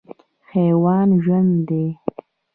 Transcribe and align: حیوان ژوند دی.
حیوان 0.51 1.09
ژوند 1.23 1.51
دی. 1.67 1.85